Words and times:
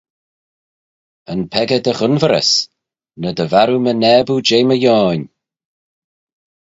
Yn 1.31 1.41
peccah 1.51 1.81
dy 1.85 1.93
ghunverys, 1.97 2.51
ny 3.21 3.29
dy 3.37 3.45
varroo 3.51 3.83
my 3.83 3.93
naboo 4.01 4.43
jeh 4.47 4.65
my 4.67 4.77
yoin. 4.83 5.23